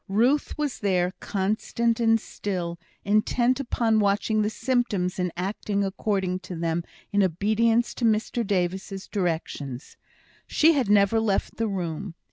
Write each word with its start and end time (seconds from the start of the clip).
Ruth 0.09 0.57
was 0.57 0.79
there, 0.79 1.13
constant 1.19 1.99
and 1.99 2.19
still, 2.19 2.79
intent 3.05 3.59
upon 3.59 3.99
watching 3.99 4.41
the 4.41 4.49
symptoms, 4.49 5.19
and 5.19 5.31
acting 5.37 5.83
according 5.83 6.39
to 6.39 6.55
them, 6.55 6.83
in 7.13 7.21
obedience 7.21 7.93
to 7.93 8.05
Mr 8.05 8.41
Davis's 8.43 9.07
directions. 9.07 9.97
She 10.47 10.73
had 10.73 10.89
never 10.89 11.19
left 11.19 11.57
the 11.57 11.67
room. 11.67 12.15